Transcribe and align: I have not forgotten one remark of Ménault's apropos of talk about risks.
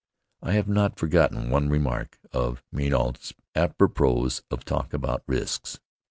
I 0.41 0.53
have 0.53 0.67
not 0.67 0.97
forgotten 0.97 1.51
one 1.51 1.69
remark 1.69 2.17
of 2.31 2.63
Ménault's 2.73 3.35
apropos 3.53 4.41
of 4.49 4.65
talk 4.65 4.93
about 4.95 5.21
risks. 5.27 5.79